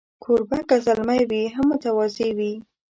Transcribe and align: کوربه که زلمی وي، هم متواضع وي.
کوربه 0.23 0.59
که 0.69 0.77
زلمی 0.85 1.21
وي، 1.29 1.43
هم 1.55 1.65
متواضع 1.71 2.29
وي. 2.37 2.53